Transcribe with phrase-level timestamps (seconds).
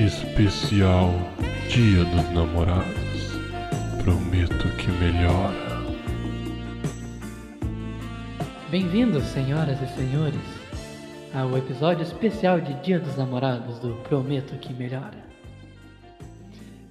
[0.00, 1.10] Especial
[1.68, 3.38] Dia dos Namorados.
[4.02, 5.84] Prometo que melhora.
[8.70, 10.40] Bem-vindos, senhoras e senhores,
[11.34, 15.22] ao episódio especial de Dia dos Namorados do Prometo que Melhora.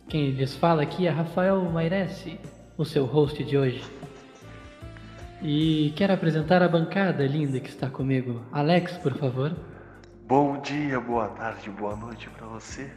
[0.07, 2.39] Quem lhes fala aqui é Rafael Mairesse,
[2.77, 3.84] o seu host de hoje.
[5.41, 8.44] E quero apresentar a bancada linda que está comigo.
[8.52, 9.55] Alex, por favor.
[10.30, 12.88] Bom dia, boa tarde, boa noite para você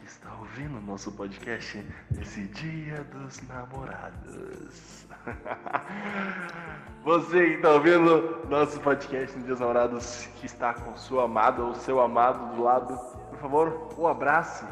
[0.00, 5.06] que está ouvindo nosso podcast nesse Dia dos Namorados.
[7.04, 11.62] você que está ouvindo nosso podcast no Dia dos Namorados que está com sua amada
[11.62, 12.96] ou seu amado do lado,
[13.28, 14.64] por favor, o abrace,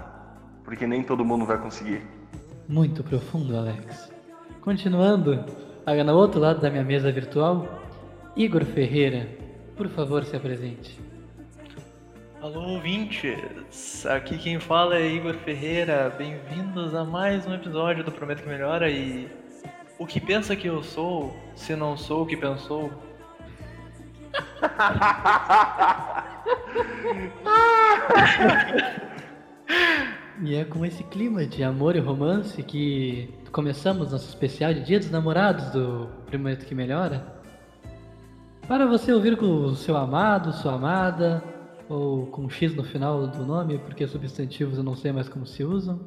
[0.64, 2.00] porque nem todo mundo vai conseguir.
[2.66, 4.10] Muito profundo, Alex.
[4.62, 5.44] Continuando,
[5.84, 7.68] Aí no outro lado da minha mesa virtual,
[8.34, 9.28] Igor Ferreira,
[9.76, 11.11] por favor, se apresente.
[12.42, 14.04] Alô, ouvintes!
[14.04, 16.12] Aqui quem fala é Igor Ferreira.
[16.18, 18.90] Bem-vindos a mais um episódio do Prometo que Melhora.
[18.90, 19.30] E
[19.96, 22.90] o que pensa que eu sou, se não sou o que pensou?
[30.42, 34.98] e é com esse clima de amor e romance que começamos nosso especial de Dia
[34.98, 37.40] dos Namorados do Prometo que Melhora.
[38.66, 41.51] Para você ouvir com o seu amado, sua amada,
[41.88, 45.64] ou com X no final do nome, porque substantivos eu não sei mais como se
[45.64, 46.00] usam.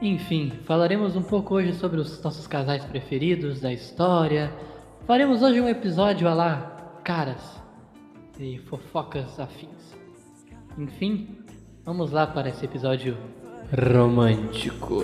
[0.00, 4.52] Enfim, falaremos um pouco hoje sobre os nossos casais preferidos, da história.
[5.06, 7.60] Faremos hoje um episódio a lá caras
[8.38, 9.96] e fofocas afins.
[10.76, 11.38] Enfim,
[11.84, 13.16] vamos lá para esse episódio
[13.72, 15.02] romântico.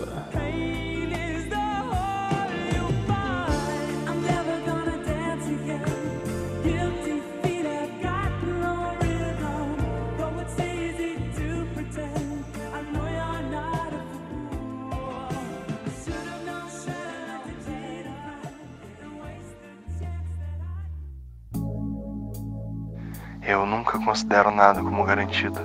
[24.15, 25.59] Considero nada como garantido.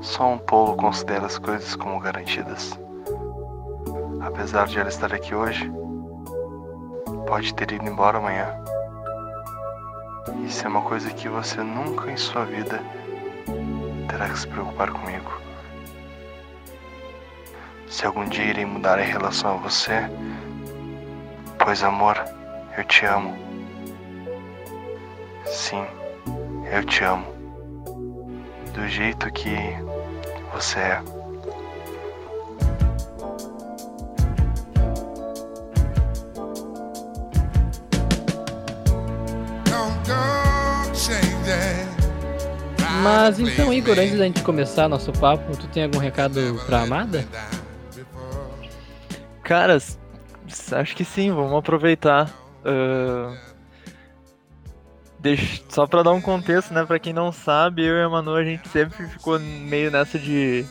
[0.00, 2.78] Só um polo considera as coisas como garantidas.
[4.20, 5.68] Apesar de ela estar aqui hoje,
[7.26, 8.54] pode ter ido embora amanhã.
[10.44, 12.80] Isso é uma coisa que você nunca em sua vida
[14.08, 15.40] terá que se preocupar comigo.
[17.88, 20.08] Se algum dia irei mudar em relação a você,
[21.58, 22.16] pois amor,
[22.78, 23.36] eu te amo.
[25.46, 25.84] Sim.
[26.70, 27.26] Eu te amo.
[28.74, 29.54] Do jeito que
[30.52, 31.02] você é.
[43.02, 47.24] Mas então, Igor, antes da gente começar nosso papo, tu tem algum recado pra Amada?
[49.44, 49.96] Caras,
[50.72, 52.28] acho que sim, vamos aproveitar.
[52.64, 53.45] Uh,
[55.18, 56.84] Deixa, só pra dar um contexto, né?
[56.84, 60.64] Pra quem não sabe, eu e a Manu, a gente sempre ficou meio nessa de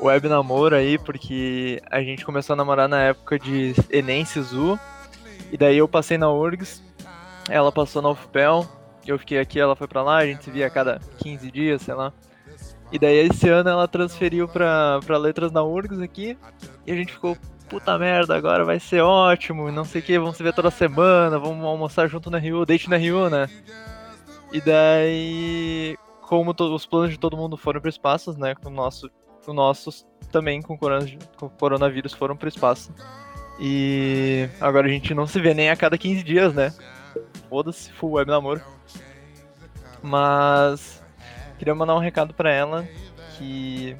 [0.00, 4.78] web namoro aí, porque a gente começou a namorar na época de Enem Sisu,
[5.50, 6.82] e daí eu passei na URGS,
[7.48, 8.66] ela passou na UFPEL,
[9.06, 11.82] eu fiquei aqui, ela foi pra lá, a gente se via a cada 15 dias,
[11.82, 12.12] sei lá.
[12.92, 16.38] E daí esse ano ela transferiu pra, pra letras na URGS aqui,
[16.86, 17.36] e a gente ficou,
[17.68, 21.38] puta merda, agora vai ser ótimo, não sei o que, vamos se ver toda semana,
[21.38, 23.48] vamos almoçar junto na Rio, date na Rio, né?
[24.52, 28.54] E daí, como os planos de todo mundo foram para espaço, né?
[28.64, 29.10] O nosso,
[29.46, 32.92] o nossos também com, com coronavírus foram para espaço.
[33.60, 36.72] E agora a gente não se vê nem a cada 15 dias, né?
[37.48, 38.62] Foda-se, full web namoro.
[40.02, 41.02] Mas
[41.58, 42.86] queria mandar um recado para ela
[43.36, 43.96] que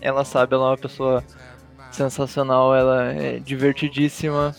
[0.00, 1.24] ela sabe, ela é uma pessoa
[1.98, 4.54] sensacional, ela é divertidíssima,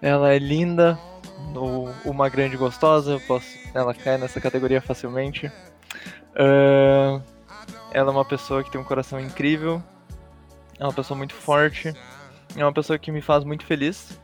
[0.00, 0.98] ela é linda,
[1.54, 5.46] ou uma grande gostosa, posso, ela cai nessa categoria facilmente.
[6.34, 7.22] Uh,
[7.92, 9.80] ela é uma pessoa que tem um coração incrível,
[10.78, 11.94] é uma pessoa muito forte,
[12.56, 14.18] é uma pessoa que me faz muito feliz.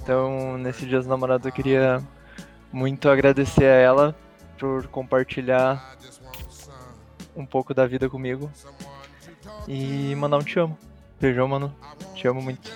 [0.00, 2.00] Então, nesse Dia dos Namorados, eu queria
[2.72, 4.16] muito agradecer a ela
[4.56, 5.96] por compartilhar
[7.34, 8.50] um pouco da vida comigo
[9.66, 10.89] e mandar um te amo.
[11.20, 11.74] Beijão, mano.
[12.14, 12.70] Te amo muito.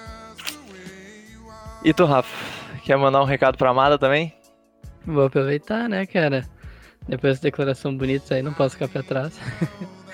[1.82, 2.28] E tu, Rafa?
[2.84, 4.34] Quer mandar um recado pra Amada também?
[5.06, 6.46] Vou aproveitar, né, cara?
[7.08, 9.38] Depois dessa declaração bonita aí, não posso ficar pra trás.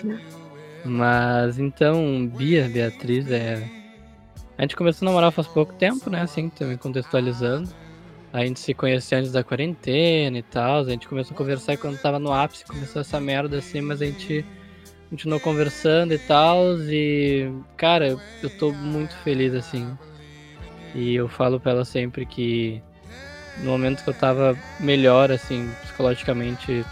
[0.85, 3.69] Mas então, Bia, Beatriz, é.
[4.57, 6.23] A gente começou a namorar faz pouco tempo, né?
[6.23, 7.69] Assim, também contextualizando.
[8.33, 10.81] A gente se conhecia antes da quarentena e tal.
[10.81, 14.07] A gente começou a conversar quando tava no ápice, começou essa merda assim, mas a
[14.07, 14.45] gente
[15.11, 16.79] continuou conversando e tal.
[16.89, 19.87] E, cara, eu tô muito feliz assim.
[20.95, 22.81] E eu falo pra ela sempre que
[23.59, 26.85] no momento que eu tava melhor, assim, psicologicamente,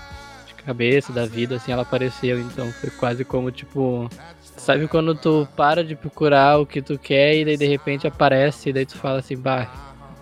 [0.46, 2.38] de cabeça, da vida, assim, ela apareceu.
[2.40, 4.10] Então foi quase como, tipo.
[4.56, 8.70] Sabe quando tu para de procurar o que tu quer e daí de repente aparece
[8.70, 9.70] e daí tu fala assim, bah,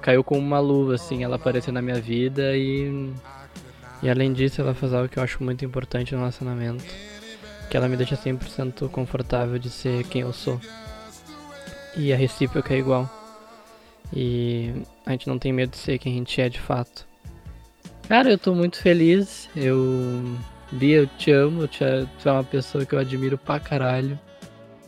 [0.02, 3.10] caiu como uma luva, assim, ela apareceu na minha vida e.
[4.02, 6.84] E além disso, ela faz algo que eu acho muito importante no relacionamento.
[7.70, 10.60] Que ela me deixa 100% confortável de ser quem eu sou.
[11.96, 13.10] E a recíproca é igual.
[14.12, 14.72] E
[15.04, 17.06] a gente não tem medo de ser quem a gente é de fato.
[18.08, 19.48] Cara, eu tô muito feliz.
[19.56, 20.36] Eu.
[20.70, 21.66] Bia, eu te amo.
[21.66, 24.19] Tu é uma pessoa que eu admiro pra caralho.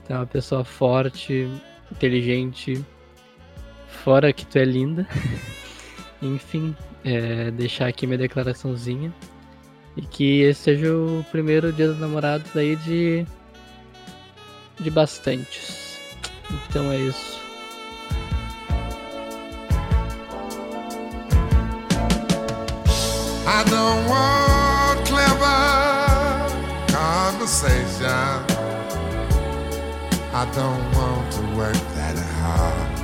[0.06, 1.48] Tu é uma pessoa forte,
[1.90, 2.84] inteligente.
[4.04, 5.06] Fora que tu é linda.
[6.22, 9.12] Enfim, é, deixar aqui minha declaraçãozinha.
[9.98, 13.26] E que esse seja o primeiro dia dos namorados aí de.
[14.78, 15.98] de bastantes.
[16.68, 17.36] Então é isso.
[23.44, 26.46] I don't want clever
[26.86, 28.44] conversation.
[30.32, 33.00] I don't want to work that hard.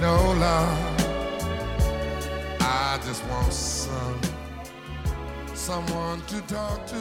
[0.00, 0.78] No love.
[2.60, 4.20] I just want some
[5.68, 6.96] someone to talk to.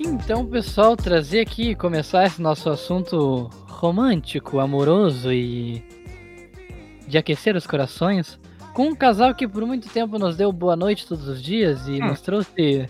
[0.00, 5.80] Então, pessoal, trazer aqui, começar esse nosso assunto romântico, amoroso e
[7.06, 8.39] de aquecer os corações,
[8.74, 12.02] com um casal que por muito tempo nos deu boa noite todos os dias e
[12.02, 12.08] hum.
[12.08, 12.88] nos trouxe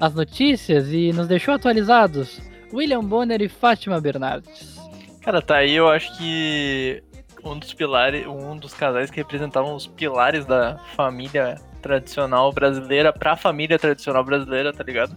[0.00, 2.40] as notícias e nos deixou atualizados.
[2.72, 4.78] William Bonner e Fátima Bernardes.
[5.22, 7.02] Cara, tá aí, eu acho que
[7.44, 13.36] um dos pilares, um dos casais que representavam os pilares da família tradicional brasileira pra
[13.36, 15.16] família tradicional brasileira, tá ligado?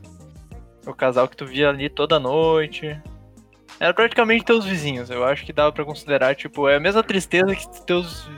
[0.86, 3.00] O casal que tu via ali toda noite.
[3.80, 5.10] Era praticamente teus vizinhos.
[5.10, 8.30] Eu acho que dava para considerar, tipo, é a mesma tristeza que teus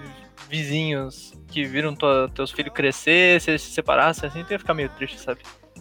[0.53, 4.75] vizinhos que viram tua, teus filhos crescer, se eles se separassem, assim, tu ia ficar
[4.75, 5.39] meio triste, sabe?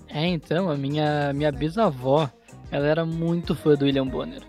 [0.09, 2.31] É, então, a minha, minha bisavó,
[2.71, 4.41] ela era muito fã do William Bonner.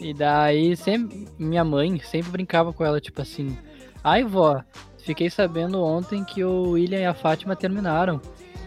[0.00, 3.56] E daí, sempre, minha mãe sempre brincava com ela, tipo assim,
[4.02, 4.60] ai vó,
[5.04, 8.20] fiquei sabendo ontem que o William e a Fátima terminaram.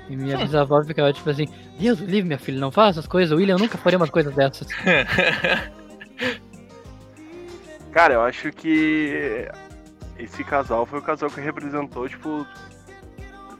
[0.09, 3.35] E minha bisavó ficava tipo assim, Deus livre, minha filha, não faz essas coisas, o
[3.35, 4.67] William nunca faria umas coisas dessas.
[7.91, 9.49] Cara, eu acho que
[10.23, 12.45] esse casal foi o casal que representou, tipo,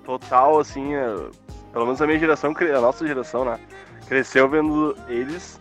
[0.06, 1.08] total, assim, é,
[1.72, 3.60] pelo menos a minha geração, a nossa geração, né?
[4.08, 5.60] Cresceu vendo eles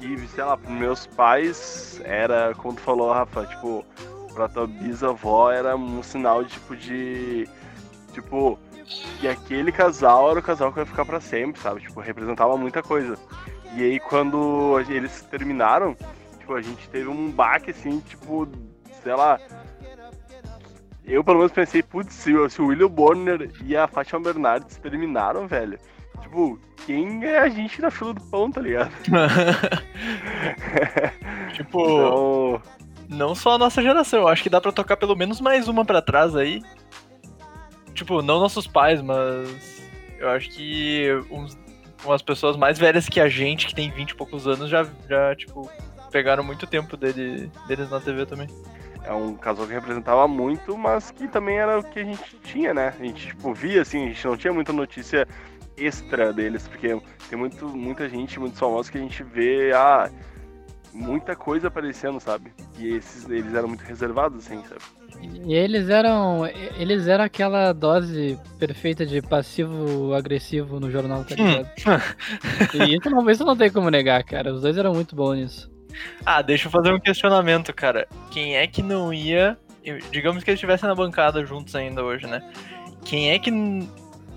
[0.00, 3.84] e, sei lá, meus pais era, como tu falou, Rafa, tipo,
[4.34, 7.48] pra tua bisavó era um sinal, de, tipo, de.
[8.12, 8.58] Tipo,
[9.18, 11.80] que aquele casal era o casal que ia ficar para sempre, sabe?
[11.80, 13.16] Tipo, representava muita coisa.
[13.74, 15.96] E aí quando eles terminaram,
[16.38, 18.46] tipo, a gente teve um baque assim, tipo,
[19.02, 19.40] sei lá.
[21.06, 25.46] Eu pelo menos pensei, putz, se, se o William Bonner e a Fátima Bernardes terminaram,
[25.46, 25.78] velho.
[26.22, 28.90] Tipo, quem é a gente na fila do pão, tá ligado?
[31.52, 32.62] tipo, então...
[33.08, 35.84] não só a nossa geração, eu acho que dá pra tocar pelo menos mais uma
[35.84, 36.62] para trás aí.
[37.92, 39.82] Tipo, não nossos pais, mas
[40.18, 41.56] eu acho que uns,
[42.04, 45.36] umas pessoas mais velhas que a gente, que tem 20 e poucos anos, já, já
[45.36, 45.70] tipo,
[46.10, 48.48] pegaram muito tempo dele, deles na TV também.
[49.04, 52.72] É um casal que representava muito, mas que também era o que a gente tinha,
[52.72, 52.94] né?
[52.98, 55.26] A gente, tipo, via, assim, a gente não tinha muita notícia
[55.76, 60.10] extra deles, porque tem muito, muita gente, muitos famosos que a gente vê, ah,
[60.92, 62.52] muita coisa aparecendo, sabe?
[62.78, 64.80] E esses, eles eram muito reservados, assim, sabe?
[65.46, 66.46] E eles eram.
[66.78, 71.68] Eles eram aquela dose perfeita de passivo-agressivo no jornal, tá ligado?
[72.74, 74.52] e isso não, isso não tem como negar, cara.
[74.52, 75.73] Os dois eram muito bons nisso.
[76.24, 78.06] Ah, deixa eu fazer um questionamento, cara.
[78.30, 79.58] Quem é que não ia.
[80.10, 82.42] Digamos que eles estivessem na bancada juntos ainda hoje, né?
[83.04, 83.50] Quem é que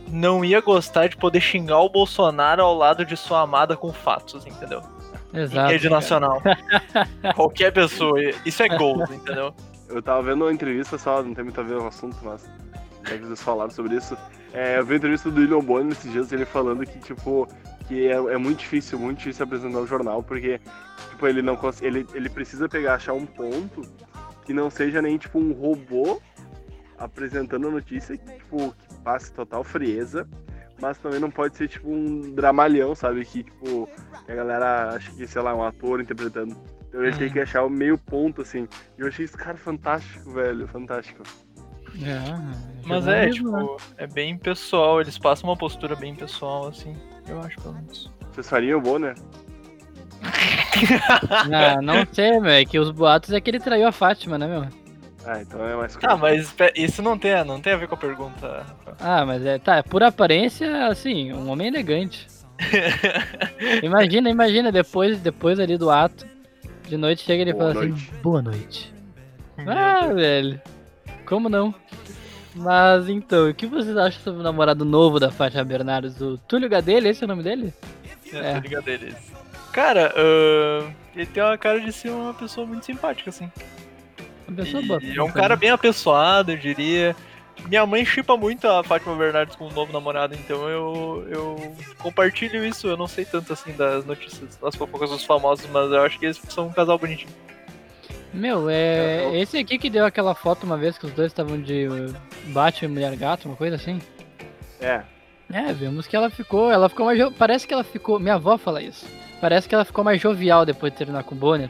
[0.10, 4.46] não ia gostar de poder xingar o Bolsonaro ao lado de sua amada com fatos,
[4.46, 4.82] entendeu?
[5.34, 5.70] Exato.
[5.70, 6.42] Em rede nacional.
[7.36, 8.20] Qualquer pessoa.
[8.46, 9.54] Isso é gol, entendeu?
[9.90, 12.50] Eu tava vendo uma entrevista só, não tem muito a ver com o assunto, mas
[13.04, 14.18] já que vocês falaram sobre isso.
[14.54, 17.48] É, eu vi uma entrevista do William Bonner nesses dias, ele falando que, tipo,
[17.88, 20.60] que é, é, muito difícil, muito difícil apresentar o jornal, porque,
[21.10, 23.82] tipo, ele não ele, ele precisa pegar, achar um ponto
[24.46, 26.22] que não seja nem, tipo, um robô
[26.98, 30.28] apresentando a notícia, que, tipo, que passe total frieza,
[30.82, 33.26] mas também não pode ser tipo um dramalhão, sabe?
[33.26, 33.90] Que tipo,
[34.28, 36.56] a galera acha que, sei lá, um ator interpretando.
[36.88, 38.68] Então ele tem que achar o meio ponto, assim.
[38.98, 40.68] E eu achei esse cara fantástico, velho.
[40.68, 41.24] Fantástico.
[42.04, 43.32] É, Mas é, né?
[43.32, 46.96] tipo, é bem pessoal, eles passam uma postura bem pessoal, assim,
[47.30, 48.10] eu acho, pelo menos.
[48.32, 49.16] Vocês fariam o Bonner?
[51.52, 52.52] Ah, não sei, meu.
[52.52, 54.68] É que os boatos é que ele traiu a Fátima, né, meu?
[55.26, 57.98] Ah, então é mais Ah, mas isso não tem, não tem a ver com a
[57.98, 58.66] pergunta.
[58.86, 58.98] Rafael.
[59.00, 59.58] Ah, mas é.
[59.58, 62.28] Tá, por aparência, assim, um homem elegante.
[63.84, 66.26] Imagina, imagina, depois, depois ali do ato,
[66.88, 67.94] de noite chega ele e fala noite.
[67.94, 68.94] assim, boa noite.
[69.66, 70.60] Ah, velho.
[71.26, 71.74] Como não?
[72.58, 76.20] Mas então, o que vocês acham sobre o namorado novo da Fátima Bernardes?
[76.20, 77.74] O Túlio Gadelha, esse é o nome dele?
[78.34, 78.54] É, É.
[78.56, 79.16] tô ligado deles.
[79.72, 83.52] Cara, ahn, ele tem uma cara de ser uma pessoa muito simpática, assim.
[84.48, 85.02] Uma pessoa E boa.
[85.18, 87.16] é um cara bem apessoado, eu diria.
[87.68, 92.64] Minha mãe chipa muito a Fátima Bernardes com o novo namorado, então eu, eu compartilho
[92.66, 92.88] isso.
[92.88, 96.26] Eu não sei tanto assim das notícias, das fofocas dos famosos, mas eu acho que
[96.26, 97.30] eles são um casal bonitinho.
[98.34, 99.26] Meu, É, é.
[99.26, 101.88] eu- Esse aqui que deu aquela foto uma vez que os dois estavam de
[102.48, 104.00] Batman e Mulher Gato, uma coisa assim.
[104.80, 105.02] É.
[105.52, 106.72] É, vimos que ela ficou.
[106.72, 107.18] Ela ficou mais.
[107.18, 108.20] jo- Parece que ela ficou.
[108.20, 109.06] Minha avó fala isso.
[109.40, 111.70] Parece que ela ficou mais jovial depois de terminar com o Bonner.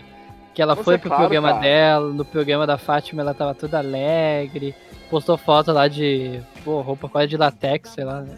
[0.54, 1.62] Que ela Nossa, foi é pro claro, programa cara.
[1.62, 4.74] dela, no programa da Fátima ela tava toda alegre.
[5.10, 6.42] Postou foto lá de.
[6.66, 8.22] Pô, roupa quase de latex, sei lá.
[8.22, 8.36] né?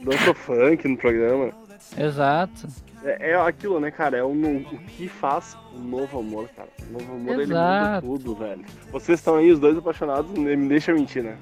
[0.00, 1.50] Dança funk no programa.
[1.96, 2.66] Exato.
[3.04, 4.18] É, é aquilo, né, cara?
[4.18, 6.68] É o, o que faz o novo amor, cara.
[6.88, 8.06] O novo amor ele muda Exato.
[8.06, 8.64] tudo, velho.
[8.90, 11.36] Vocês estão aí, os dois apaixonados, me me deixa mentir, né?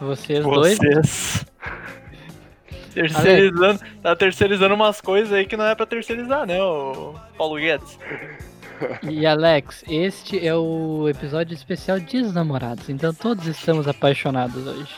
[0.00, 0.78] Vocês dois.
[0.78, 1.46] Vocês.
[2.94, 7.98] Terceirizando, tá terceirizando umas coisas aí que não é pra terceirizar, né, o Paulo Guedes?
[9.08, 14.92] E Alex, este é o episódio especial Dias dos Namorados, então todos estamos apaixonados hoje.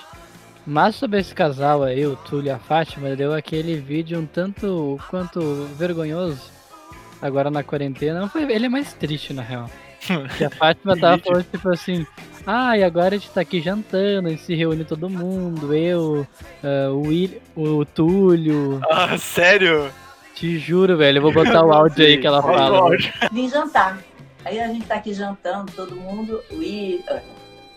[0.67, 4.99] Mas sobre esse casal aí, o Túlio e a Fátima, deu aquele vídeo um tanto
[5.11, 5.41] quanto
[5.77, 6.41] vergonhoso
[7.21, 8.29] agora na quarentena.
[8.29, 9.71] Foi, ele é mais triste na real.
[10.37, 12.07] Que a Fátima tava falando tipo assim,
[12.47, 16.27] ah, e agora a gente tá aqui jantando, a gente se reúne todo mundo, eu,
[16.63, 19.91] ah, o, Will, o Túlio, Ah, sério?
[20.35, 22.91] te juro, velho, eu vou botar o áudio aí que ela fala.
[23.33, 23.99] vim jantar.
[24.45, 27.23] Aí a gente tá aqui jantando, todo mundo, o I, eh,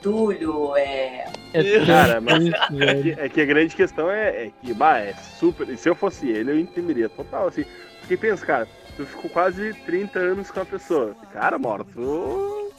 [0.02, 2.46] Túlio, é, É Cara, mas-
[2.80, 5.68] É que, é que a grande questão é, é que, bah, é super.
[5.70, 7.66] E se eu fosse ele, eu entenderia total, assim.
[8.00, 11.16] Porque pensa, cara, tu ficou quase 30 anos com a pessoa.
[11.34, 12.72] Cara, mora, tu.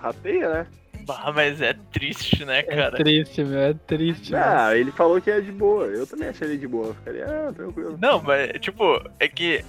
[0.00, 0.66] rateia, né?
[1.06, 2.96] Bah, mas é triste, né, É cara?
[2.96, 4.34] triste, meu, é triste.
[4.34, 5.84] Ah, ele falou que é de boa.
[5.84, 6.94] Eu também acharia de boa.
[6.94, 7.98] Ficaria, ah, tranquilo.
[8.00, 9.62] Não, mas, tipo, é que.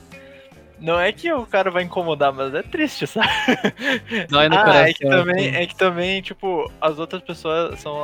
[0.80, 3.28] Não é que o cara vai incomodar, mas é triste, sabe?
[4.30, 4.84] Dói no ah, coração.
[4.84, 5.58] é que também, assim.
[5.58, 7.96] é que também, tipo, as outras pessoas são.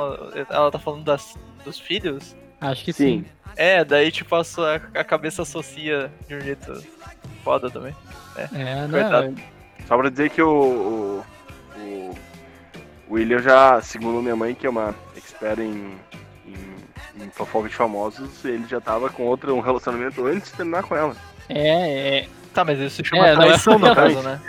[0.50, 2.36] Ela tá falando das, dos filhos?
[2.60, 3.24] Acho que sim.
[3.24, 3.25] Sim.
[3.56, 6.84] É, daí, tipo, a, sua- a cabeça associa de um jeito
[7.44, 7.94] foda também.
[8.36, 8.90] É, não.
[8.90, 9.36] Coitado.
[9.88, 11.24] Só pra dizer que o.
[11.78, 12.16] O,
[13.10, 15.98] o William já, segundo minha mãe, que é uma expert em.
[16.46, 20.84] em, em fofoca de famosos, ele já tava com outro um relacionamento antes de terminar
[20.84, 21.16] com ela.
[21.50, 22.28] É, é.
[22.53, 24.39] Tá, mas isso se chama É, não é- traição no caso, né?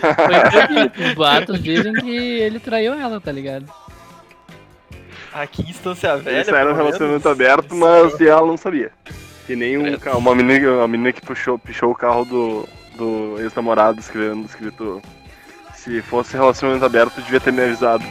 [0.00, 3.66] Foi Os boatos dizem que ele traiu ela, tá ligado?
[5.32, 6.40] Aqui em Instância Velha.
[6.40, 8.92] Isso era um relacionamento aberto, mas ela não sabia.
[9.46, 14.00] Que nem um, uma, menina, uma menina que puxou, pichou o carro do, do ex-namorado
[14.00, 15.02] escrevendo escrito
[15.74, 18.02] se fosse relacionamento aberto, devia ter me avisado.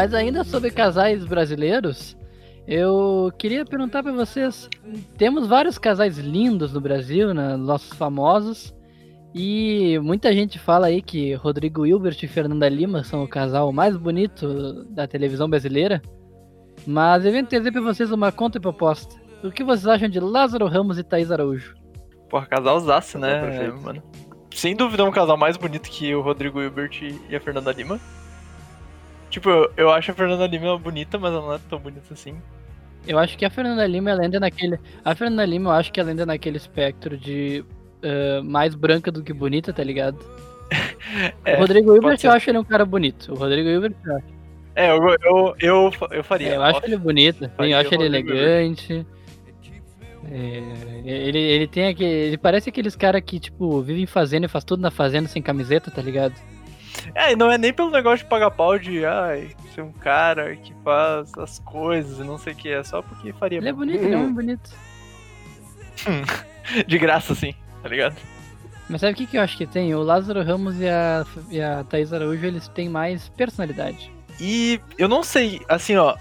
[0.00, 2.16] Mas ainda sobre casais brasileiros,
[2.66, 4.66] eu queria perguntar pra vocês:
[5.18, 8.74] temos vários casais lindos no Brasil, né, nossos famosos,
[9.34, 13.94] e muita gente fala aí que Rodrigo Hilbert e Fernanda Lima são o casal mais
[13.94, 16.00] bonito da televisão brasileira.
[16.86, 19.14] Mas eu venho trazer pra vocês uma contra-proposta.
[19.44, 21.74] O que vocês acham de Lázaro Ramos e Thaís Araújo?
[22.30, 23.82] Porra, casalzaço, Casal né, perfeito.
[23.82, 24.02] mano?
[24.50, 28.00] Sem dúvida é um casal mais bonito que o Rodrigo Hilbert e a Fernanda Lima.
[29.30, 32.36] Tipo, eu, eu acho a Fernanda Lima bonita, mas ela não é tão bonita assim.
[33.06, 34.78] Eu acho que a Fernanda Lima ela ainda naquele.
[35.02, 37.64] A Fernanda Lima eu acho que ela ainda naquele espectro de
[38.02, 40.18] ah, mais branca do que bonita, tá ligado?
[41.44, 43.32] É, o Rodrigo Hilbert eu acho ele um cara bonito.
[43.32, 44.26] O Rodrigo Hilbert eu acho.
[44.76, 46.50] É, eu, eu, eu, eu faria.
[46.50, 49.04] É, eu acho ele bonito, eu acho ele elegante.
[50.30, 50.62] É,
[51.04, 52.08] ele, ele tem aquele.
[52.08, 55.90] Ele parece aqueles caras que, tipo, vivem fazendo e faz tudo na fazenda sem camiseta,
[55.90, 56.34] tá ligado?
[57.14, 60.54] É, e não é nem pelo negócio de pagar pau de, ai, ser um cara
[60.56, 63.72] que faz as coisas e não sei o que, é só porque faria Ele é
[63.72, 64.70] bonito, ele é um bonito.
[66.86, 68.16] de graça, assim, tá ligado?
[68.88, 69.94] Mas sabe o que, que eu acho que tem?
[69.94, 74.12] O Lázaro Ramos e a, e a Thaís Araújo, eles têm mais personalidade.
[74.40, 76.16] E eu não sei, assim, ó,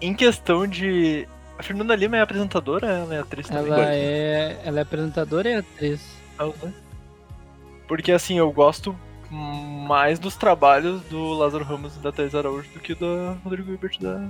[0.00, 1.26] em questão de.
[1.58, 3.72] A Fernanda Lima é apresentadora, ela é atriz também.
[3.72, 6.00] Ela é, ela é apresentadora e atriz.
[7.86, 8.96] Porque assim, eu gosto
[9.32, 13.98] mais dos trabalhos do Lázaro Ramos e da Thais Araújo do que do Rodrigo Hilbert
[14.00, 14.28] da.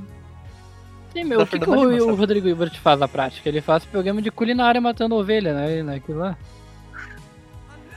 [1.12, 2.14] Sim, meu, Da o que, que o, o?
[2.14, 3.48] Rodrigo Hilbert faz na prática?
[3.48, 5.82] Ele faz programa de culinária matando ovelha, né?
[5.82, 6.38] Naquilo lá.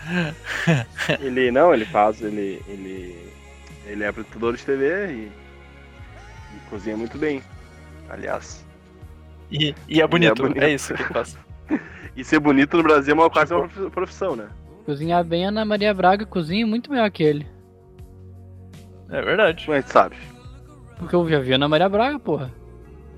[1.20, 2.62] Ele não, ele faz, ele.
[2.68, 3.32] ele.
[3.88, 5.32] ele é apresentador de TV e,
[6.56, 7.42] e cozinha muito bem.
[8.10, 8.64] Aliás.
[9.52, 10.68] E, e é bonito, é, bonito.
[10.68, 11.38] isso que ele faz.
[12.16, 14.48] E ser bonito no Brasil é uma quase uma prof- profissão, né?
[14.86, 17.46] Cozinhar bem, a Ana Maria Braga cozinha muito melhor que ele.
[19.10, 19.65] É verdade.
[19.65, 20.15] Como é sabe?
[20.98, 22.51] Porque eu já vi a Ana Maria Braga, porra.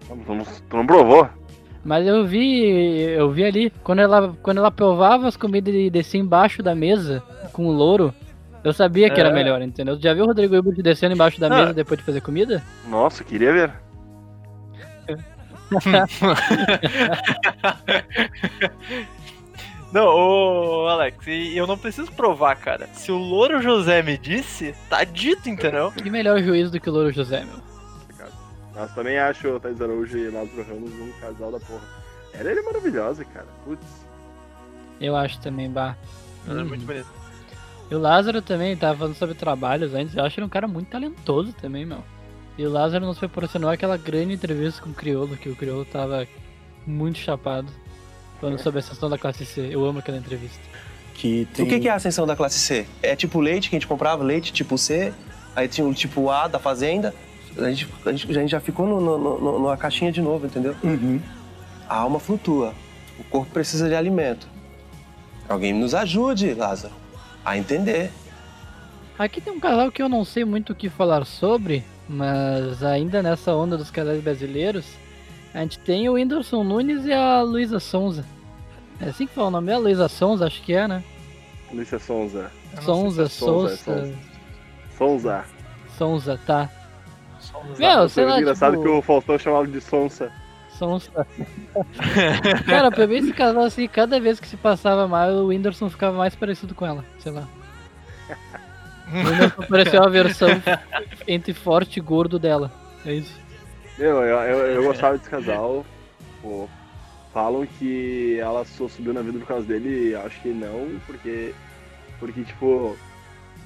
[0.07, 1.29] Tu não, tu não provou?
[1.83, 2.63] Mas eu vi,
[3.01, 7.21] eu vi ali, quando ela, quando ela provava as comidas e descia embaixo da mesa
[7.53, 8.13] com o louro,
[8.63, 9.33] eu sabia que era É.
[9.33, 9.95] melhor, entendeu?
[9.97, 11.50] Tu já viu o Rodrigo Hilbert descendo embaixo da Ah.
[11.50, 12.62] mesa depois de fazer comida?
[12.89, 13.71] Nossa, queria ver.
[19.91, 22.88] Não, ô Alex, e eu não preciso provar, cara.
[22.94, 25.91] Se o Louro José me disse, tá dito, entendeu?
[25.91, 27.56] Que melhor juízo do que o Louro José, meu.
[28.75, 31.82] Mas também acho o Thais Araújo e Lázaro Ramos um casal da porra.
[32.34, 33.48] Era ele maravilhosa, cara.
[33.65, 33.84] Putz.
[35.01, 35.96] Eu acho também, bah.
[36.48, 36.70] Ela é Uhum.
[36.70, 37.08] muito bonito.
[37.89, 40.89] E o Lázaro também, tava falando sobre trabalhos antes, eu acho ele um cara muito
[40.89, 42.03] talentoso também, meu.
[42.58, 46.27] E o Lázaro nos proporcionou aquela grande entrevista com o Criolo, que o Criolo tava
[46.86, 47.72] muito chapado.
[48.39, 49.67] Falando sobre a sessão da classe C.
[49.72, 50.60] Eu amo aquela entrevista.
[51.15, 52.86] Que O que é a ascensão da classe C?
[53.01, 55.12] É tipo leite que a gente comprava, leite tipo C,
[55.55, 57.14] aí tinha o tipo A da fazenda.
[57.57, 60.46] A gente, a gente, a gente já ficou no, no- no- numa caixinha de novo,
[60.46, 60.75] entendeu?
[61.90, 62.74] A alma flutua.
[63.20, 64.48] O corpo precisa de alimento.
[65.50, 66.94] Alguém nos ajude, Lázaro,
[67.44, 68.11] a entender.
[69.18, 73.24] Aqui tem um casal que eu não sei muito o que falar sobre, mas ainda
[73.24, 74.85] nessa onda dos casais brasileiros,
[75.51, 78.24] a gente tem o Whindersson Nunes e a Luísa Sonza.
[79.00, 79.83] É assim que fala o nome dela?
[79.83, 81.03] Luísa Sonza, acho que é, né?
[81.72, 82.51] Luísa Sonza.
[82.81, 84.18] Sonza, se é Sonza, é Souza,
[84.98, 85.46] Sonza.
[85.98, 86.70] Sonza, tá.
[87.40, 90.31] somos- Meu, sei Foi lá, engraçado tipo, que o Faustão chamava de Sonsa.
[90.77, 91.10] Sonza.
[92.66, 96.16] Cara, pra mim esse casal assim, cada vez que se passava mais, o Whindersson ficava
[96.18, 97.48] mais parecido com ela, sei lá.
[99.12, 100.50] O Whindersson parecia uma versão
[101.27, 102.72] entre forte e gordo dela.
[103.05, 103.33] É isso.
[103.98, 105.83] Meu, eu, eu, eu gostava desse casal.
[106.42, 106.70] Pô,
[107.37, 110.15] falam que ela só subiu na vida por causa dele.
[110.15, 111.53] Acho que não, porque.
[112.19, 112.97] Porque, tipo,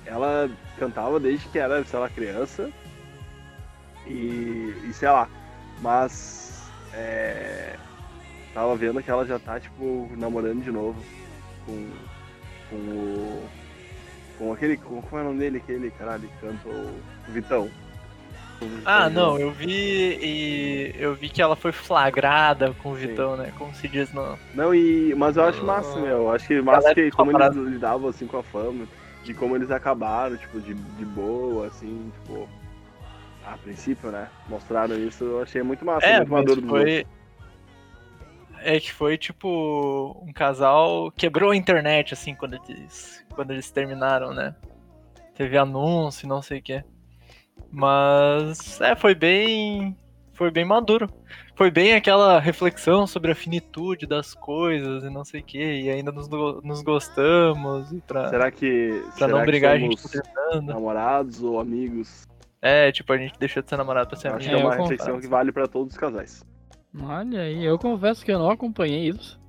[0.06, 2.70] ela cantava desde que era, sei lá, criança.
[4.06, 5.30] E, e sei lá.
[5.80, 6.70] Mas.
[6.94, 7.78] É,
[8.54, 11.02] tava vendo que ela já tá, tipo, namorando de novo.
[11.66, 11.90] Com.
[12.70, 13.50] Com o.
[14.38, 14.76] Com aquele.
[14.76, 15.60] Com, como é o nome dele?
[15.60, 17.72] Aquele caralho que canta o Vitão.
[18.86, 23.08] Ah, não, eu vi e eu vi que ela foi flagrada com o Sim.
[23.08, 23.54] Vitão, né?
[23.58, 24.38] Como se diz no.
[24.54, 26.18] Não, e, mas eu acho massa, meu.
[26.18, 28.88] Eu acho que massa Galera que como eles lidavam assim com a fama,
[29.24, 32.48] de como eles acabaram, tipo, de, de boa, assim, tipo.
[33.46, 34.30] A princípio, né?
[34.48, 37.06] Mostraram isso, eu achei muito massa, É, muito maduro foi.
[38.64, 44.36] É que foi tipo um casal quebrou a internet assim quando eles quando eles terminaram,
[44.36, 44.56] né?
[45.34, 46.84] Teve anúncio, e não sei o que.
[47.70, 49.96] Mas é, foi bem
[50.42, 51.08] foi bem maduro.
[51.56, 55.90] Foi bem aquela reflexão sobre a finitude das coisas e não sei o que, e
[55.90, 59.04] ainda nos, nos gostamos e pra, Será que.
[59.04, 60.74] pra será não que brigar a gente tá terminando.
[60.74, 62.28] namorados ou amigos?
[62.60, 64.40] É, tipo, a gente deixou de ser namorado pra ser amigo.
[64.40, 66.44] acho que é uma reflexão que vale pra todos os casais.
[67.00, 69.40] Olha aí, eu confesso que eu não acompanhei isso.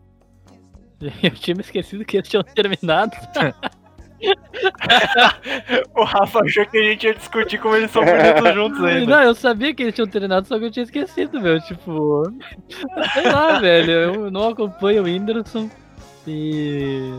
[1.22, 3.10] Eu tinha me esquecido que eles tinham terminado.
[5.96, 9.16] o Rafa achou que a gente ia discutir como eles são bonitos juntos ainda.
[9.16, 11.60] Não, eu sabia que eles tinham terminado, só que eu tinha esquecido, meu.
[11.60, 12.22] Tipo.
[13.14, 13.90] Sei lá, velho.
[13.92, 15.68] Eu não acompanho o Whindersson.
[16.26, 17.12] E.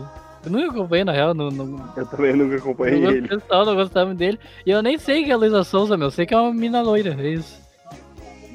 [0.44, 1.34] Eu nunca acompanhei, na real.
[1.34, 3.28] Não, não, Eu também nunca não acompanhei gosto ele.
[3.28, 4.38] pessoal, não gostava dele.
[4.66, 6.08] E eu nem sei que é a Luísa Souza, meu.
[6.08, 7.62] Eu sei que é uma mina loira, é isso.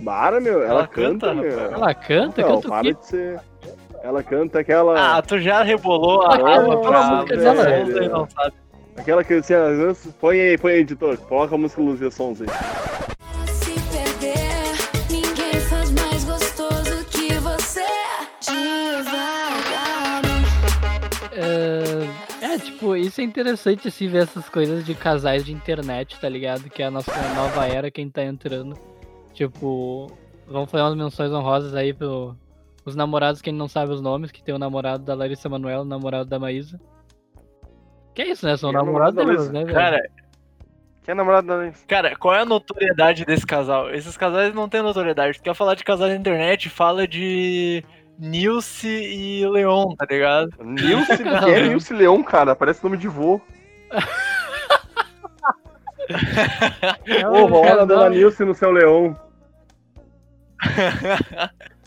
[0.01, 1.59] Bara, meu, ela, Ela canta, canta, meu.
[1.59, 2.93] Ela canta, Não, canta o para quê?
[2.93, 3.39] de ser.
[4.03, 5.17] Ela canta aquela.
[5.17, 8.53] Ah, tu já rebolou a ela, pra música né?
[8.97, 9.53] Aquela que assim,
[9.88, 11.17] você põe aí, põe aí, editor.
[11.17, 12.47] Coloca a música Luzia Sons aí.
[22.41, 26.69] É, tipo, isso é interessante, assim, ver essas coisas de casais de internet, tá ligado?
[26.69, 28.77] Que é a nossa nova era, quem tá entrando.
[29.33, 30.12] Tipo,
[30.47, 32.35] vamos fazer umas menções honrosas aí pro,
[32.89, 35.47] os namorados que a gente não sabe os nomes, que tem o namorado da Larissa
[35.49, 36.80] Manoela, o namorado da Maísa.
[38.13, 38.58] Que é isso, né?
[38.58, 39.73] São é namorados namorado né, velho?
[39.73, 40.02] Cara,
[41.04, 41.86] Quem é namorado da Alice?
[41.86, 43.89] cara, qual é a notoriedade desse casal?
[43.93, 45.38] Esses casais não têm notoriedade.
[45.38, 47.84] Tu quer falar de casal na internet, fala de
[48.17, 50.49] Nilce e Leon, tá ligado?
[50.60, 52.56] Nilce, quem é Nilce Leão, cara?
[52.56, 53.39] Parece nome de vô.
[57.06, 59.15] É Ô, rola casal- dona Nilce no seu leão.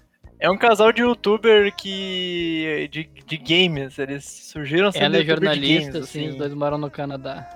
[0.42, 2.88] É um casal de youtuber que.
[2.90, 3.96] de, de games.
[3.98, 7.48] Eles surgiram sendo Ela é jornalista, games, assim, os dois moram no Canadá.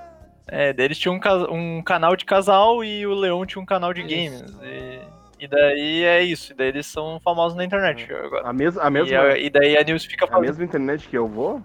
[0.46, 1.18] É, daí eles tinham
[1.50, 4.08] um, um canal de casal e o Leon tinha um canal de Isso.
[4.44, 4.56] games.
[4.62, 5.00] E,
[5.44, 6.52] e daí é isso.
[6.52, 8.48] E daí eles são famosos na internet agora.
[8.48, 10.46] A, mes a E, mesma, a- e daí a News fica a falando.
[10.46, 11.60] mesma internet que eu vou?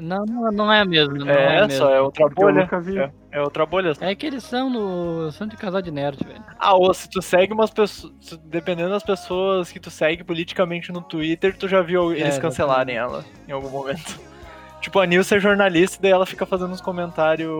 [0.00, 2.68] Não, não, não é mesmo, não É, é, só é outra bolha.
[3.30, 3.92] É, é outra bolha.
[4.00, 5.30] É que eles são no.
[5.32, 6.42] são de casal de nerd, velho.
[6.58, 8.12] Ah, ou se tu segue umas pessoas.
[8.44, 12.96] Dependendo das pessoas que tu segue politicamente no Twitter, tu já viu eles É, cancelarem
[12.96, 14.20] ela em algum momento.
[14.80, 17.50] Tipo, a Nilce é jornalista e daí ela fica fazendo uns comentários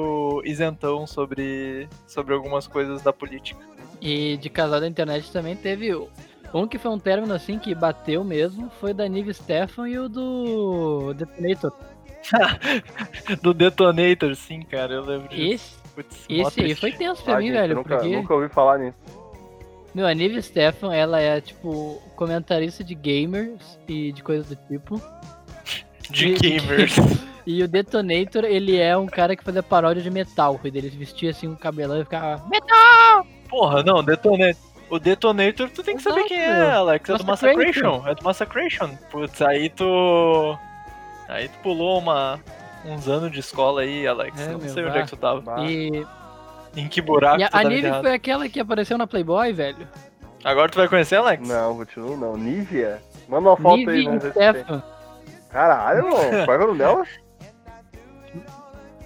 [0.45, 3.61] isentão sobre, sobre algumas coisas da política.
[4.01, 5.93] E de casal da internet também teve
[6.55, 10.09] um que foi um término assim que bateu mesmo, foi da Nive Stefan e o
[10.09, 11.73] do Detonator.
[13.43, 15.77] Do Detonator, sim, cara, eu lembro disso.
[15.97, 18.49] Esse, mó esse aí foi tenso pra Ah, mim, gente, velho, nunca, porque, nunca ouvi
[18.49, 18.97] falar nisso.
[19.95, 25.01] meu, a Nive Stefan, ela é, tipo, comentarista de gamers e de coisas do tipo.
[26.11, 26.97] De gamers.
[27.49, 31.31] E o Detonator, ele é um cara que fazia paródia de metal, e ele vestia
[31.31, 32.43] assim um cabelão e ficava
[33.49, 34.61] Porra, não, Detonator.
[34.91, 36.29] O Detonator, tu tem que saber Exato.
[36.29, 37.09] quem é, Alex.
[37.09, 37.25] É do.
[37.25, 38.03] Massacration.
[38.05, 38.89] É do Massacration.
[39.13, 40.59] Putz, aí tu.
[41.29, 42.41] Aí tu pulou uma.
[42.85, 44.41] Uns anos de escola aí, Alex.
[44.41, 45.01] É, não meu, sei onde vá.
[45.01, 45.65] é que tu tava.
[45.65, 46.07] E,
[46.77, 48.03] Em que buraco e a, tu a tava Nive enterrado.
[48.03, 49.89] foi aquela que apareceu na Playboy, velho.
[50.45, 51.47] Agora tu vai conhecer, Alex?
[51.49, 52.37] Não, continua não.
[52.37, 53.03] Nívia?
[53.29, 54.51] Manda uma foto aí, Nive ver se tem.
[54.53, 54.83] Stefan.
[55.51, 56.45] Caralho, mano.
[56.45, 57.05] Qual é o nome dela?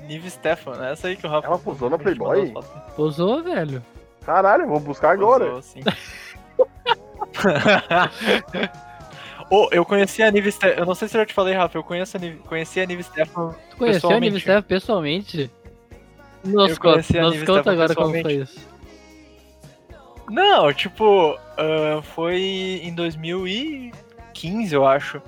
[0.03, 1.47] Nive Stefan, essa aí que o Rafa.
[1.47, 2.53] Ela posou na a Playboy?
[2.97, 3.83] Posou, velho.
[4.27, 5.47] Caralho, vou buscar agora.
[5.47, 5.81] Posou, sim.
[9.51, 10.81] Ô, eu conheci a Nive Stefan.
[10.81, 11.77] Eu não sei se eu já te falei, Rafa.
[11.77, 12.39] Eu conheço a Nive...
[12.39, 13.55] conheci a Nive Stefan.
[13.71, 14.41] Tu conheceu a Nive.
[14.41, 15.51] Stefan pessoalmente?
[16.45, 18.71] Nos conta, nos conta agora como foi isso.
[20.31, 25.21] Não, tipo, ah, foi em 2015, eu acho.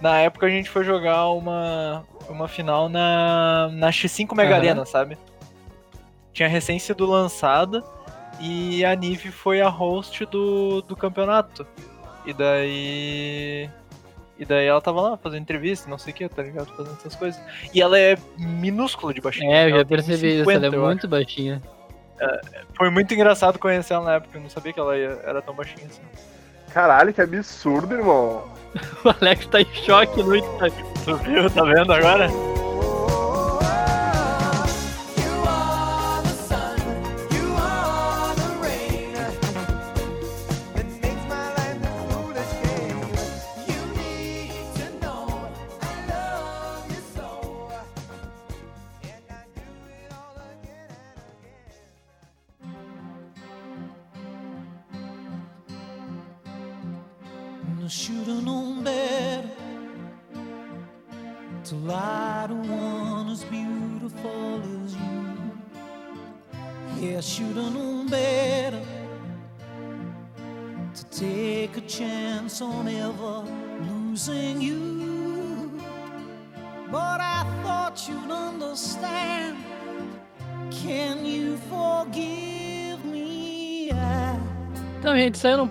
[0.00, 4.58] Na época a gente foi jogar uma, uma final na, na X5 Mega Aham.
[4.58, 5.16] Arena, sabe?
[6.32, 7.82] Tinha recém sido lançada
[8.40, 11.66] e a Nive foi a host do, do campeonato.
[12.26, 13.70] E daí.
[14.38, 16.66] E daí ela tava lá fazendo entrevista, não sei o que, tá ligado?
[16.76, 17.40] Fazendo essas coisas.
[17.72, 19.52] E ela é minúscula de baixinho.
[19.52, 21.62] É, eu já percebi isso, ela é 1,50, eu muito baixinha.
[22.20, 22.40] acho.
[22.76, 25.54] Foi muito engraçado conhecer ela na época, eu não sabia que ela ia- era tão
[25.54, 26.02] baixinha assim.
[26.72, 28.44] Caralho, que absurdo, irmão.
[29.04, 30.84] O Alex tá em choque no Instagram.
[31.04, 31.48] Tu viu?
[31.50, 32.26] Tá vendo agora?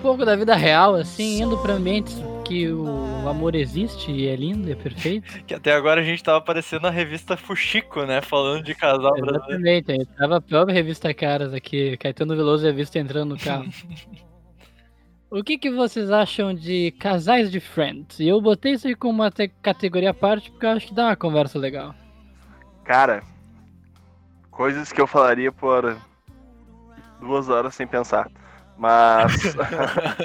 [0.03, 2.13] Pouco da vida real, assim, indo pra ambientes
[2.45, 5.31] que o amor existe e é lindo, é perfeito.
[5.47, 8.21] Que até agora a gente tava aparecendo na revista Fuxico, né?
[8.21, 9.45] Falando de casal brasileiro.
[9.45, 13.39] Exatamente, aí tava a própria revista Caras aqui, Caetano Veloso e a vista entrando no
[13.39, 13.65] carro.
[15.31, 18.19] o que, que vocês acham de casais de Friends?
[18.19, 20.93] E eu botei isso aí como uma te- categoria à parte porque eu acho que
[20.93, 21.95] dá uma conversa legal.
[22.83, 23.23] Cara,
[24.51, 25.95] coisas que eu falaria por
[27.21, 28.29] duas horas sem pensar.
[28.77, 29.55] Mas.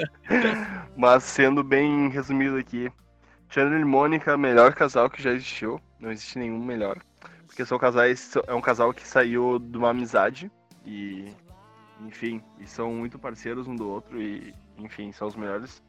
[0.95, 2.91] mas sendo bem resumido aqui.
[3.49, 5.81] Chandler e Mônica, melhor casal que já existiu.
[5.99, 6.99] Não existe nenhum melhor.
[7.45, 8.33] Porque são casais.
[8.47, 10.51] É um casal que saiu de uma amizade.
[10.85, 11.33] E.
[12.01, 14.21] Enfim, e são muito parceiros um do outro.
[14.21, 15.81] E, enfim, são os melhores.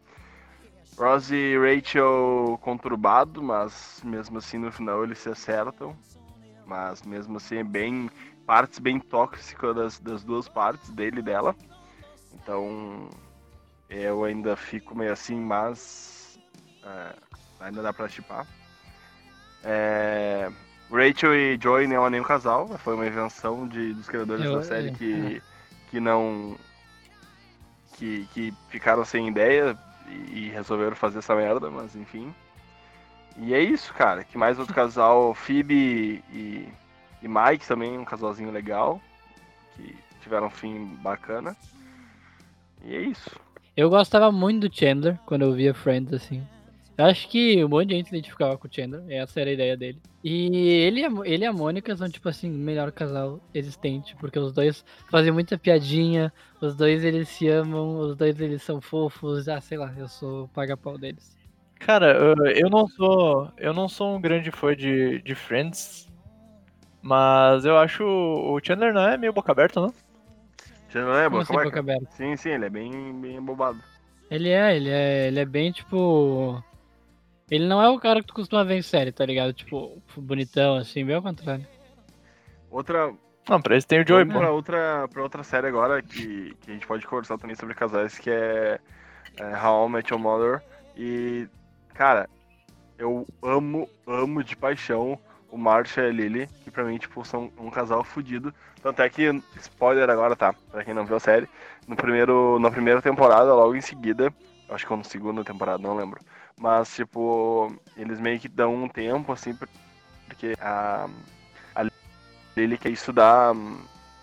[0.98, 5.96] Ross e Rachel conturbado, mas mesmo assim no final eles se acertam.
[6.66, 8.10] Mas mesmo assim é bem.
[8.46, 11.54] partes bem tóxicas das, das duas partes, dele e dela.
[12.34, 13.08] Então
[13.88, 16.38] eu ainda fico meio assim, mas
[16.84, 17.14] é,
[17.60, 18.46] ainda dá pra chipar.
[19.62, 20.50] É,
[20.90, 24.62] Rachel e Joey não é nenhum casal, foi uma invenção de, dos criadores Eu- da
[24.62, 25.42] série é, que,
[25.90, 26.56] que não.
[27.94, 32.34] Que, que ficaram sem ideia e, e resolveram fazer essa merda, mas enfim.
[33.36, 34.24] E é isso, cara.
[34.24, 36.68] Que mais outro casal, Phoebe e,
[37.22, 39.00] e Mike também, um casalzinho legal.
[39.76, 41.54] Que tiveram um fim bacana.
[42.84, 43.30] E é isso.
[43.76, 46.42] Eu gostava muito do Chandler quando eu via Friends, assim.
[46.98, 49.52] Eu acho que um monte de gente se identificava com o Chandler, essa era a
[49.54, 49.98] ideia dele.
[50.22, 54.38] E ele e ele e a Mônica são, tipo assim, o melhor casal existente, porque
[54.38, 59.48] os dois fazem muita piadinha, os dois eles se amam, os dois eles são fofos,
[59.48, 61.34] ah, sei lá, eu sou o paga-pau deles.
[61.78, 63.50] Cara, eu- eu não sou.
[63.56, 66.06] Eu não sou um grande fã de, de Friends.
[67.00, 68.04] Mas eu acho.
[68.04, 69.94] O Chandler não é meio boca aberta, não?
[70.90, 72.06] Já não é, Como assim, é, boca aberta?
[72.10, 73.80] Sim, sim, ele é bem, bem abobado.
[74.30, 76.62] Ele é, ele é, ele é bem, tipo...
[77.50, 79.52] Ele não é o cara que tu costuma ver em série, tá ligado?
[79.52, 81.66] Tipo, bonitão, assim, bem ao contrário.
[82.70, 83.12] Outra,
[83.48, 84.38] Não, pra isso tem o Joey, pô.
[84.38, 88.18] pra outra, pra outra série agora que, que a gente pode conversar também sobre casais,
[88.18, 88.78] que é,
[89.36, 90.62] é How I Met Your Mother.
[90.96, 91.48] E,
[91.94, 92.28] cara,
[92.96, 95.18] eu amo, amo de paixão
[95.50, 98.54] o Marcia e a Lily, que pra mim, tipo, são um casal fudido.
[98.82, 100.54] Tanto é que, spoiler agora, tá?
[100.70, 101.48] Pra quem não viu a série,
[101.86, 104.32] no primeiro, na primeira temporada, logo em seguida,
[104.68, 106.20] acho que foi na segunda temporada, não lembro.
[106.56, 109.54] Mas, tipo, eles meio que dão um tempo, assim,
[110.26, 111.08] porque a,
[111.74, 111.82] a
[112.56, 113.54] Lily quer estudar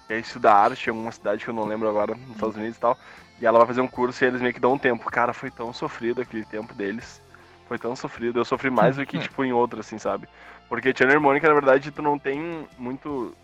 [0.07, 2.79] quer estudar arte em alguma cidade que eu não lembro agora, nos Estados Unidos e
[2.79, 2.97] tal.
[3.39, 5.11] E ela vai fazer um curso e eles meio que dão um tempo.
[5.11, 7.21] Cara, foi tão sofrido aquele tempo deles.
[7.67, 8.39] Foi tão sofrido.
[8.39, 10.27] Eu sofri mais do que, tipo, em outro, assim, sabe?
[10.69, 13.35] Porque Chandler e Mônica, na verdade, tu não tem muito.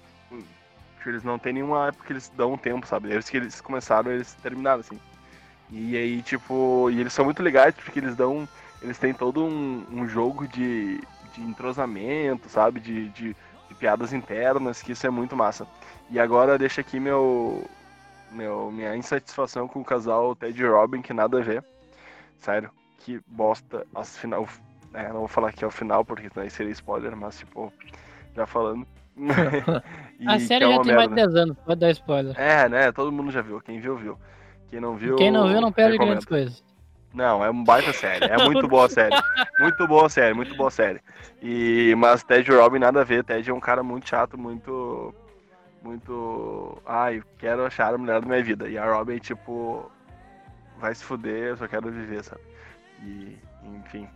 [1.04, 3.10] Tipo, Eles não tem nenhuma época que eles dão um tempo, sabe?
[3.10, 5.00] Desde que eles começaram, eles terminaram, assim.
[5.70, 6.90] E aí, tipo.
[6.90, 8.48] E eles são muito legais porque eles dão.
[8.82, 11.00] Eles têm todo um, um jogo de,
[11.34, 12.80] de entrosamento, sabe?
[12.80, 13.36] De, de,
[13.70, 15.68] de piadas internas, que isso é muito massa.
[16.10, 17.68] E agora deixa aqui meu,
[18.32, 21.64] meu minha insatisfação com o casal Ted e Robin, que nada a ver.
[22.40, 24.48] Sério, que bosta as final.
[24.94, 27.74] É, não vou falar que é o final, porque daí seria spoiler, mas tipo,
[28.36, 28.86] já falando.
[30.28, 31.32] A série é já tem mais de merda.
[31.32, 32.40] 10 anos, pode dar spoiler.
[32.40, 32.92] É, né?
[32.92, 33.60] Todo mundo já viu.
[33.62, 34.18] Quem viu, viu.
[34.70, 35.16] Quem não viu.
[35.16, 36.12] Quem não viu não perde recomendo.
[36.12, 36.64] grandes coisas.
[37.14, 38.26] Não, é uma baita série.
[38.26, 39.16] É muito boa a série.
[39.60, 41.00] Muito boa a série, muito boa a série.
[41.42, 43.24] E, mas Ted e Robin nada a ver.
[43.24, 45.14] Ted é um cara muito chato, muito.
[45.84, 46.82] Muito.
[46.86, 48.68] Ai, quero achar a mulher da minha vida.
[48.68, 49.92] E a Robin, tipo.
[50.80, 52.42] Vai se fuder, eu só quero viver, sabe?
[53.04, 53.38] E,
[53.86, 54.08] enfim.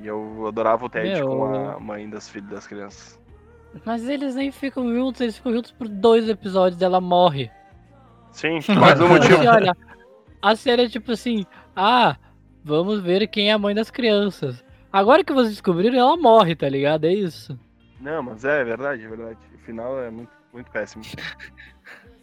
[0.00, 3.19] E eu adorava o Ted Meu, com a mãe das filhas das crianças.
[3.84, 7.50] Mas eles nem ficam juntos, eles ficam juntos por dois episódios, ela morre.
[8.32, 9.34] Sim, mais um Tipo motivo.
[9.36, 9.76] assim, olha,
[10.42, 12.16] a série é tipo assim, ah,
[12.64, 14.64] vamos ver quem é a mãe das crianças.
[14.92, 17.04] Agora que vocês descobriram, ela morre, tá ligado?
[17.04, 17.58] É isso.
[18.00, 19.38] Não, mas é verdade, é verdade.
[19.54, 21.02] O final é muito, muito péssimo.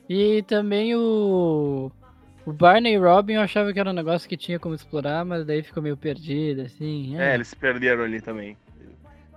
[0.10, 1.91] E também o.
[2.45, 5.45] O Barney e Robin eu achava que era um negócio que tinha como explorar, mas
[5.45, 7.19] daí ficou meio perdido, assim.
[7.19, 8.55] É, eles se perderam ali também.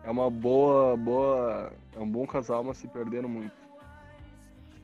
[0.05, 1.73] É uma boa, boa.
[2.01, 3.53] É um bom casal, mas se perderam muito.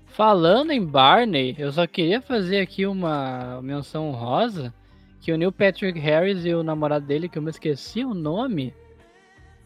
[0.04, 4.72] Falando em Barney, eu só queria fazer aqui uma menção honrosa
[5.18, 8.74] que o Neil Patrick Harris e o namorado dele, que eu me esqueci o nome,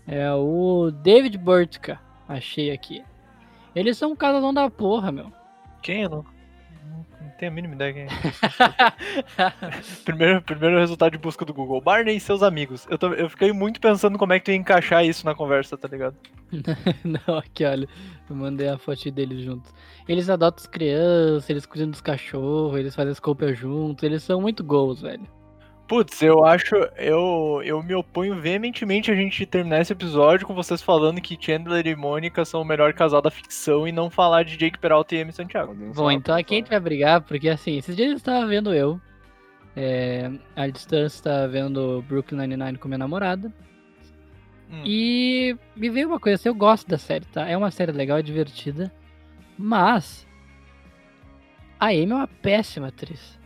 [0.07, 2.01] é o David Burtka.
[2.29, 3.05] Achei aqui.
[3.75, 5.33] Eles são um casalão da porra, meu.
[5.83, 6.09] Quem?
[6.09, 6.25] Não
[7.41, 8.09] tenho a mínima ideia quem é.
[10.05, 11.81] primeiro, primeiro resultado de busca do Google.
[11.81, 12.87] Barney e seus amigos.
[12.91, 15.77] Eu, tô- eu fiquei muito pensando como é que tu ia encaixar isso na conversa,
[15.77, 16.17] tá ligado?
[17.05, 17.89] Não, aqui olha,
[18.29, 19.73] eu mandei a foto deles juntos.
[20.09, 24.41] Eles adotam as crianças, eles cuidam dos cachorros, eles fazem as compras juntos, eles são
[24.41, 25.27] muito gols, velho.
[25.91, 26.77] Putz, eu acho.
[26.97, 31.85] Eu, eu me oponho veementemente a gente terminar esse episódio com vocês falando que Chandler
[31.85, 35.23] e Mônica são o melhor casal da ficção e não falar de Jake Peralta e
[35.23, 35.75] Amy Santiago.
[35.93, 39.01] Bom, então aqui a gente vai brigar, porque assim, esses dias eu estava vendo eu,
[39.75, 43.53] é, à distância estava vendo Brooklyn Nine-Nine com minha namorada,
[44.71, 44.83] Hum.
[44.85, 47.49] e me veio uma coisa assim, eu gosto da série, tá?
[47.49, 48.93] É uma série legal, é divertida,
[49.59, 50.25] mas
[51.81, 53.40] a Amy é uma péssima atriz.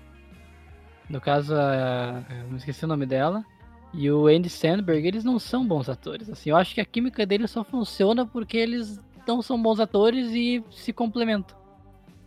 [1.08, 3.44] No caso, a, eu não esqueci o nome dela,
[3.92, 7.24] e o Andy Sandberg, eles não são bons atores, assim, eu acho que a química
[7.26, 11.56] deles só funciona porque eles não são bons atores e se complementam.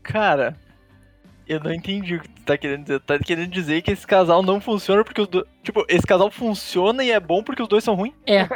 [0.03, 0.55] Cara,
[1.47, 2.99] eu não entendi o que tu tá querendo dizer?
[3.01, 5.45] Tá querendo dizer que esse casal não funciona porque os dois.
[5.63, 8.13] Tipo, esse casal funciona e é bom porque os dois são ruins?
[8.25, 8.47] É.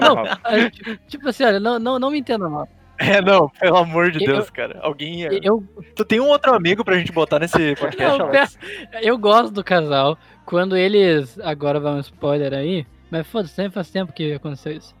[0.00, 0.24] Não,
[0.70, 2.68] tipo- tipo assim, olha, não, não, não me entenda mal.
[3.18, 4.78] É, não, pelo amor de Eu- Deus, cara.
[4.82, 5.22] Alguém.
[5.22, 5.62] Eu,
[5.96, 8.58] Tu tem um outro amigo pra gente botar nesse podcast, Não, Alex?
[9.02, 10.16] eu gosto do casal.
[10.46, 11.38] Quando eles.
[11.40, 12.86] Agora vai um spoiler aí.
[13.10, 14.94] Mas foda-se, sempre faz tempo que aconteceu isso.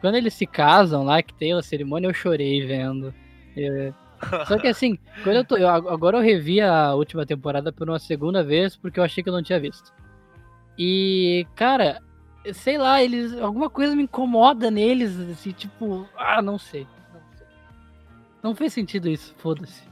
[0.00, 3.14] Quando eles se casam lá, que tem a cerimônia, eu chorei vendo.
[3.56, 3.92] É,
[4.46, 5.56] Só que assim, quando eu tô.
[5.56, 9.28] eu- agora eu revi a última temporada por uma segunda vez, porque eu achei que
[9.30, 9.90] eu não tinha visto.
[10.78, 12.00] E, cara,
[12.52, 13.32] sei lá, eles.
[13.40, 16.06] Alguma coisa me incomoda neles, assim, tipo.
[16.16, 16.42] Ah.
[16.42, 16.86] Não, sei.
[18.42, 19.82] Não fez sentido isso, foda-se.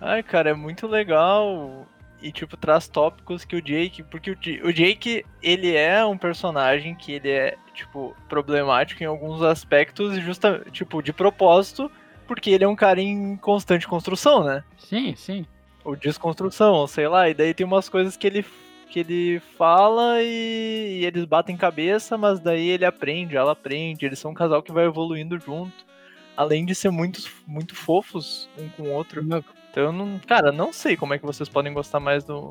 [0.00, 1.86] Ai, cara, é muito legal.
[2.20, 4.02] E, tipo, traz tópicos que o Jake.
[4.02, 9.42] Porque o, o Jake, ele é um personagem que ele é, tipo, problemático em alguns
[9.42, 11.90] aspectos, justa, tipo, de propósito,
[12.26, 14.64] porque ele é um cara em constante construção, né?
[14.76, 15.46] Sim, sim.
[15.84, 17.28] Ou desconstrução, sei lá.
[17.28, 18.44] E daí tem umas coisas que ele,
[18.88, 24.04] que ele fala e, e eles batem cabeça, mas daí ele aprende, ela aprende.
[24.04, 25.91] Eles são um casal que vai evoluindo junto.
[26.36, 29.22] Além de ser muito, muito fofos um com o outro.
[29.22, 32.48] Então, eu não, cara, não sei como é que vocês podem gostar mais do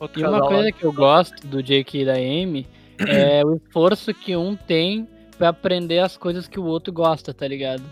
[0.00, 0.46] outro E uma casal lá.
[0.48, 2.66] coisa que eu gosto do Jake e da Amy
[3.06, 7.46] é o esforço que um tem pra aprender as coisas que o outro gosta, tá
[7.46, 7.82] ligado?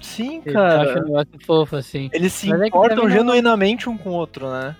[0.00, 1.02] Sim, Eu acho um cara.
[1.04, 2.08] negócio fofo, assim.
[2.12, 4.74] Eles se Mas é importam não- genuinamente um com o outro, né?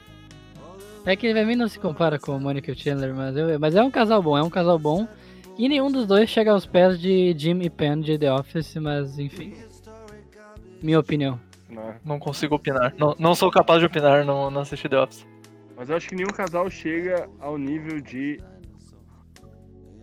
[1.05, 3.59] É que pra mim não se compara com o Monica e o Chandler, mas, eu-
[3.61, 5.07] mas é um casal bom, é um casal bom.
[5.61, 9.18] E nenhum dos dois chega aos pés de Jim e Pen de The Office, mas
[9.18, 9.53] enfim.
[10.83, 11.38] Minha opinião.
[11.68, 11.96] né?
[12.03, 12.94] Não consigo opinar.
[12.96, 15.27] Não, não sou capaz de opinar, não, não assisti The Office.
[15.77, 18.40] Mas eu acho que nenhum casal chega ao nível de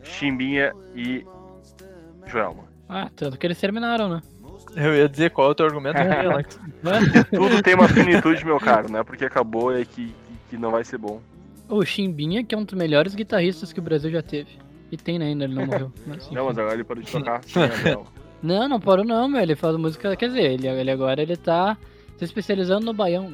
[0.03, 1.25] Chimbinha e
[2.27, 2.65] Joelma.
[2.87, 4.21] Ah, tanto que eles terminaram, né?
[4.75, 6.59] Eu ia dizer qual é o teu argumento, não sei, Alex.
[7.31, 10.13] Tudo tem uma finitude, meu caro, não é porque acabou é que, que,
[10.51, 11.19] que não vai ser bom.
[11.67, 14.66] O Chimbinha, que é um dos melhores guitarristas que o Brasil já teve.
[14.91, 15.91] E tem né, ainda, ele não morreu.
[16.07, 17.41] Mas, Não, mas agora ele parou de tocar.
[17.47, 18.05] Joelma.
[18.41, 19.41] Não, não parou não, meu.
[19.41, 20.15] Ele faz música.
[20.15, 21.75] Quer dizer, ele, ele agora ele tá
[22.17, 23.33] se especializando no baião.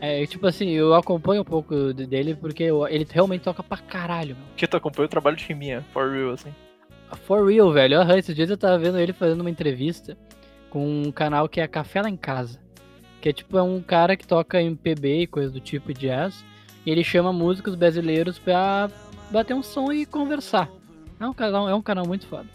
[0.00, 3.78] É, tipo assim, eu acompanho um pouco de- dele porque eu- ele realmente toca pra
[3.78, 4.44] caralho, meu.
[4.56, 6.54] Que tu acompanha o trabalho de Chiminha, for real, assim.
[7.26, 8.00] For real, velho.
[8.00, 10.16] Aham, esses dias eu tava vendo ele fazendo uma entrevista
[10.70, 12.58] com um canal que é Café Lá em Casa.
[13.20, 16.44] Que é tipo, é um cara que toca MPB e coisa do tipo e jazz.
[16.84, 18.90] E ele chama músicos brasileiros pra
[19.30, 20.70] bater um som e conversar.
[21.18, 22.48] É um canal, é um canal muito foda.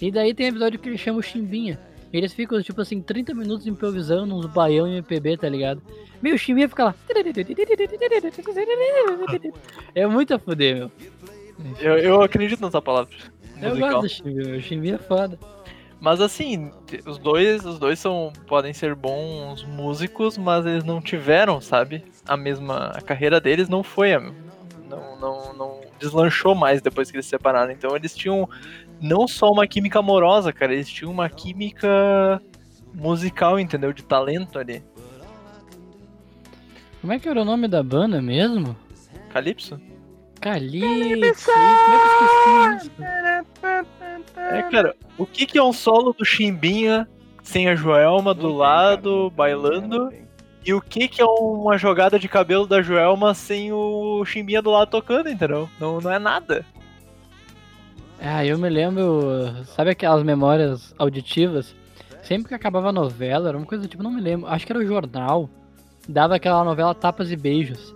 [0.00, 1.78] E daí tem episódio que ele chama o Chimbinha.
[2.12, 5.82] Eles ficam, tipo assim, 30 minutos improvisando uns baião em MPB, tá ligado?
[6.22, 6.94] Meu, o Chimbinha fica lá.
[9.94, 10.90] É muito a fuder, meu.
[11.80, 13.14] Eu, eu acredito nessa palavra.
[13.60, 13.90] Eu musical.
[13.90, 14.58] gosto do Chimbinha, meu.
[14.58, 15.38] O Chimbinha é foda.
[16.00, 16.70] Mas assim,
[17.04, 22.04] os dois, os dois são podem ser bons músicos, mas eles não tiveram, sabe?
[22.24, 27.16] A mesma a carreira deles não foi a não, não, não deslanchou mais depois que
[27.16, 27.72] eles se separaram.
[27.72, 28.48] Então eles tinham
[29.00, 32.40] não só uma química amorosa, cara, eles tinham uma química
[32.94, 33.92] musical, entendeu?
[33.92, 34.82] De talento ali.
[37.00, 38.76] Como é que era o nome da banda mesmo?
[39.30, 39.80] Calypso?
[40.40, 40.88] Calypso.
[40.88, 42.92] Como é que eu esqueci isso?
[44.36, 47.08] É, cara, o que que é um solo do Chimbinha
[47.42, 50.12] sem a Joelma do lado, bailando?
[50.68, 54.70] E o que que é uma jogada de cabelo da Joelma sem o Chimbinha do
[54.70, 55.66] lado tocando, entendeu?
[55.80, 56.62] Não, não é nada.
[58.20, 59.64] Ah, eu me lembro.
[59.74, 61.74] Sabe aquelas memórias auditivas?
[62.22, 64.46] Sempre que acabava a novela, era uma coisa do tipo, não me lembro.
[64.46, 65.48] Acho que era o jornal.
[66.06, 67.94] Dava aquela novela Tapas e Beijos.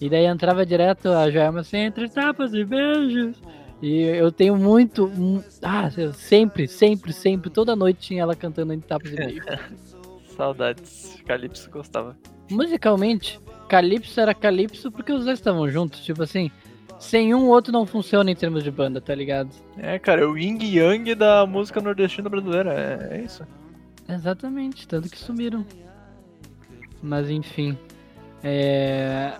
[0.00, 3.36] E daí entrava direto a Joelma assim, entre tapas e beijos.
[3.82, 5.08] E eu tenho muito.
[5.08, 9.44] mu- Ah, sempre, sempre, sempre, toda noite tinha ela cantando entre tapas e beijos.
[10.38, 11.20] Saudades.
[11.26, 12.16] Calypso gostava.
[12.48, 16.04] Musicalmente, Calypso era Calypso porque os dois estavam juntos.
[16.04, 16.48] Tipo assim,
[17.00, 19.50] sem um, o outro não funciona em termos de banda, tá ligado?
[19.76, 22.72] É, cara, é o Ying Yang da música nordestina brasileira.
[22.72, 23.44] É, é isso.
[24.08, 25.66] Exatamente, tanto que sumiram.
[27.02, 27.76] Mas enfim.
[28.42, 29.32] É.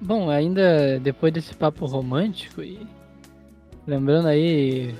[0.00, 2.86] Bom, ainda depois desse papo romântico e
[3.86, 4.94] lembrando aí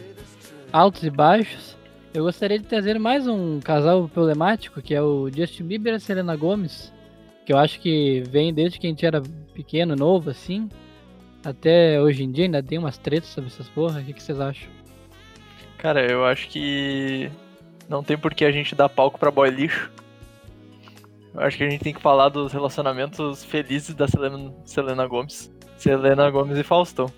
[0.71, 1.76] altos e baixos,
[2.17, 6.01] eu gostaria de trazer mais um casal problemático que é o Justin Bieber e a
[6.01, 6.91] Selena Gomez,
[7.45, 10.67] que eu acho que vem desde que a gente era pequeno, novo assim,
[11.45, 14.01] até hoje em dia ainda tem umas tretas sobre essas porra.
[14.01, 14.67] O que, que vocês acham?
[15.77, 17.31] Cara, eu acho que
[17.87, 19.93] não tem por que a gente dar palco pra boy lixo.
[21.35, 25.53] Eu acho que a gente tem que falar dos relacionamentos felizes da Selena, Selena Gomes.
[25.77, 27.13] Selena Gomes e Faustão.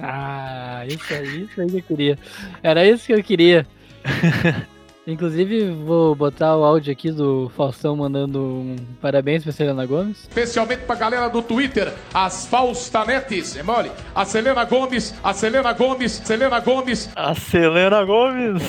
[0.00, 2.18] Ah, isso aí, isso aí que eu queria.
[2.62, 3.66] Era isso que eu queria.
[5.04, 10.20] Inclusive, vou botar o áudio aqui do Faustão mandando um parabéns pra Selena Gomes.
[10.22, 13.90] Especialmente pra galera do Twitter, as Faustanetes, é mole?
[14.14, 17.10] A Selena Gomes, a Selena Gomes, Selena Gomes.
[17.16, 18.62] A Selena Gomes.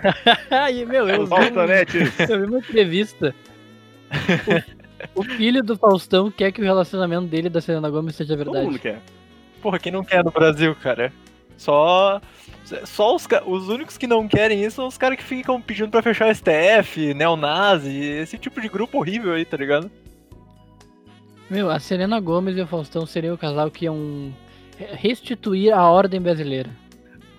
[0.50, 1.32] Aí, meu, eu vi,
[2.32, 3.34] eu vi uma entrevista.
[5.14, 8.34] O, o filho do Faustão quer que o relacionamento dele e da Selena Gomes seja
[8.34, 8.66] Todo verdade.
[8.66, 9.02] mundo quer.
[9.60, 11.12] Porra, quem não quer no Brasil, cara?
[11.58, 12.20] Só.
[12.84, 16.02] Só os, os únicos que não querem isso são os caras que ficam pedindo pra
[16.02, 19.90] fechar o STF, neonazi, esse tipo de grupo horrível aí, tá ligado?
[21.48, 24.34] Meu, a Selena Gomes e o Faustão seriam o casal que iam
[24.94, 26.70] restituir a ordem brasileira.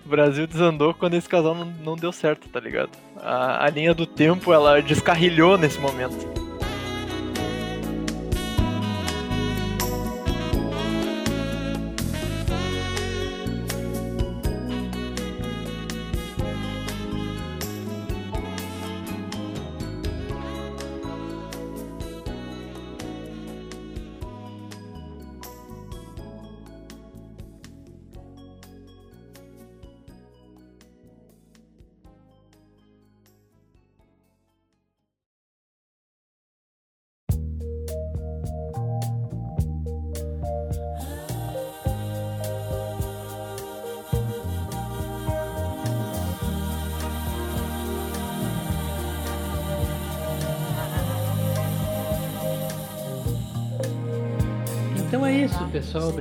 [0.05, 2.91] O Brasil desandou quando esse casal não, não deu certo, tá ligado?
[3.17, 6.47] A, a linha do tempo, ela descarrilhou nesse momento.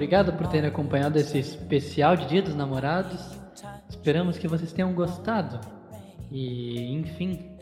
[0.07, 3.21] Obrigado por terem acompanhado esse especial de Dia dos Namorados.
[3.91, 5.59] Esperamos que vocês tenham gostado.
[6.31, 7.59] E, enfim.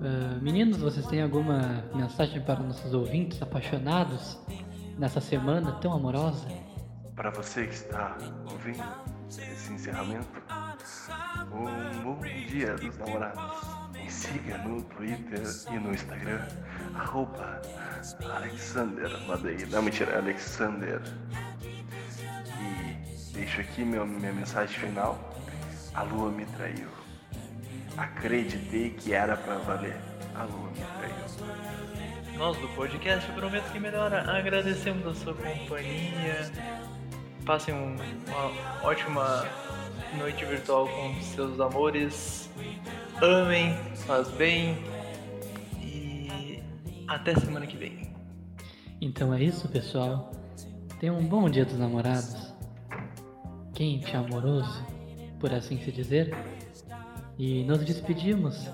[0.00, 4.38] ah, meninos, vocês têm alguma mensagem para nossos ouvintes apaixonados
[4.96, 6.46] nessa semana tão amorosa?
[7.16, 8.16] Para você que está
[8.48, 8.84] ouvindo
[9.28, 10.28] esse encerramento,
[11.52, 13.79] um bom dia dos namorados.
[14.10, 15.42] Siga no Twitter
[15.72, 16.40] e no Instagram,
[16.94, 17.62] arroba
[18.36, 19.66] Alexander Madeira.
[19.70, 21.00] Não, mentira, Alexander.
[22.60, 25.18] E deixo aqui meu, minha mensagem final.
[25.94, 26.88] A lua me traiu.
[27.96, 29.96] Acreditei que era pra valer.
[30.34, 32.36] A lua me traiu.
[32.36, 36.50] Nós do podcast Prometo que Melhora agradecemos a sua companhia.
[37.46, 37.96] Passem um-
[38.28, 39.46] uma ótima
[40.18, 42.48] noite virtual com seus amores.
[43.22, 43.74] Amem,
[44.06, 44.78] faz bem.
[45.78, 46.62] E
[47.06, 48.14] até semana que vem.
[48.98, 50.32] Então é isso, pessoal.
[50.98, 52.54] Tenham um bom Dia dos Namorados.
[53.74, 54.84] Quente, amoroso,
[55.38, 56.34] por assim se dizer.
[57.38, 58.66] E nos despedimos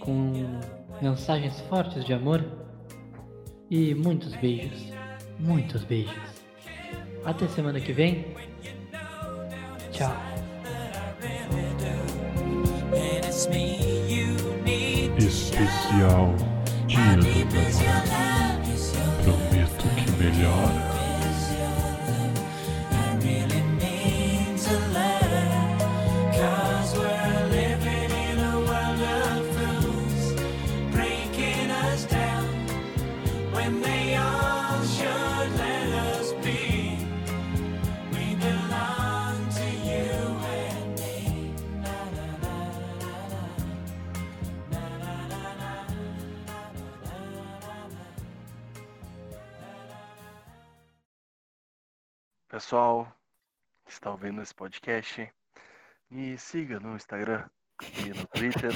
[0.00, 0.32] com
[1.00, 2.44] mensagens fortes de amor
[3.70, 4.92] e muitos beijos.
[5.38, 6.16] Muitos beijos.
[7.24, 8.24] Até semana que vem.
[9.92, 10.27] Tchau.
[15.16, 16.34] Especial
[16.88, 18.92] Dia dos Namorados.
[19.22, 20.87] Prometo que melhora.
[52.68, 53.10] Pessoal
[53.86, 55.32] que está ouvindo esse podcast,
[56.10, 57.48] me siga no Instagram
[58.04, 58.72] e no Twitter.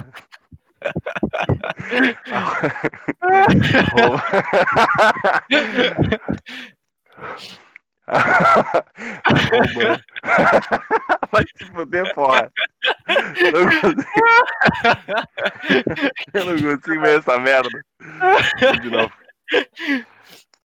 [11.31, 12.51] Vai se fuder, porra.
[13.53, 14.03] Eu não consigo-
[16.35, 17.85] Eu não consigo ver essa merda.
[18.81, 19.13] De novo.